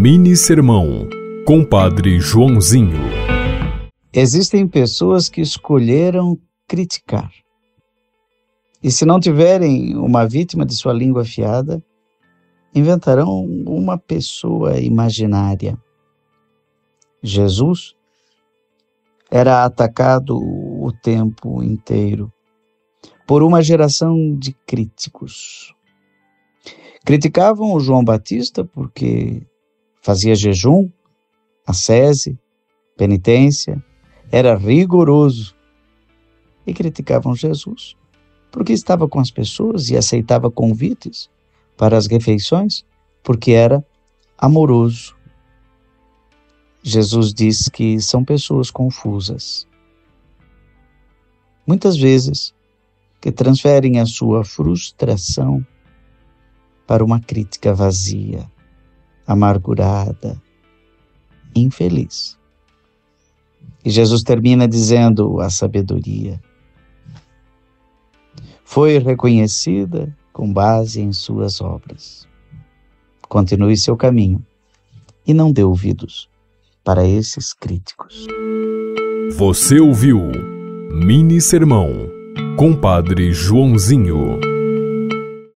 Mini 0.00 0.36
Sermão, 0.36 1.08
Compadre 1.44 2.20
Joãozinho. 2.20 3.00
Existem 4.12 4.64
pessoas 4.64 5.28
que 5.28 5.40
escolheram 5.40 6.38
criticar. 6.68 7.32
E 8.80 8.92
se 8.92 9.04
não 9.04 9.18
tiverem 9.18 9.96
uma 9.96 10.24
vítima 10.24 10.64
de 10.64 10.72
sua 10.76 10.92
língua 10.92 11.22
afiada, 11.22 11.82
inventarão 12.72 13.44
uma 13.66 13.98
pessoa 13.98 14.78
imaginária. 14.78 15.76
Jesus 17.20 17.96
era 19.28 19.64
atacado 19.64 20.38
o 20.38 20.92
tempo 21.02 21.60
inteiro 21.60 22.32
por 23.26 23.42
uma 23.42 23.60
geração 23.60 24.32
de 24.36 24.52
críticos. 24.64 25.74
Criticavam 27.04 27.72
o 27.72 27.80
João 27.80 28.04
Batista 28.04 28.64
porque 28.64 29.44
fazia 30.08 30.34
jejum, 30.34 30.88
ascese, 31.66 32.38
penitência, 32.96 33.84
era 34.32 34.56
rigoroso. 34.56 35.54
E 36.66 36.72
criticavam 36.72 37.34
Jesus 37.34 37.94
porque 38.50 38.72
estava 38.72 39.06
com 39.06 39.20
as 39.20 39.30
pessoas 39.30 39.90
e 39.90 39.98
aceitava 39.98 40.50
convites 40.50 41.28
para 41.76 41.98
as 41.98 42.06
refeições, 42.06 42.86
porque 43.22 43.52
era 43.52 43.84
amoroso. 44.38 45.14
Jesus 46.82 47.34
diz 47.34 47.68
que 47.68 48.00
são 48.00 48.24
pessoas 48.24 48.70
confusas. 48.70 49.68
Muitas 51.66 51.98
vezes 51.98 52.54
que 53.20 53.30
transferem 53.30 54.00
a 54.00 54.06
sua 54.06 54.42
frustração 54.42 55.62
para 56.86 57.04
uma 57.04 57.20
crítica 57.20 57.74
vazia, 57.74 58.50
amargurada, 59.28 60.42
infeliz. 61.54 62.36
E 63.84 63.90
Jesus 63.90 64.24
termina 64.24 64.66
dizendo 64.66 65.40
a 65.40 65.48
sabedoria 65.48 66.40
foi 68.70 68.98
reconhecida 68.98 70.14
com 70.30 70.52
base 70.52 71.00
em 71.00 71.10
suas 71.10 71.58
obras. 71.58 72.28
Continue 73.26 73.78
seu 73.78 73.96
caminho 73.96 74.44
e 75.26 75.32
não 75.32 75.50
dê 75.50 75.64
ouvidos 75.64 76.28
para 76.84 77.02
esses 77.06 77.54
críticos. 77.54 78.26
Você 79.38 79.80
ouviu 79.80 80.20
Mini 80.92 81.40
Sermão, 81.40 81.88
Compadre 82.58 83.32
Joãozinho. 83.32 84.47